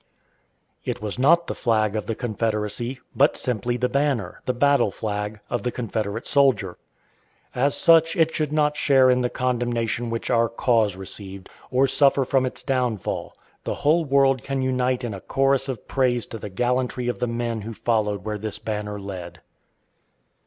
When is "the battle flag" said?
4.47-5.39